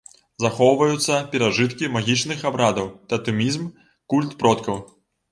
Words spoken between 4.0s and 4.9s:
культ продкаў.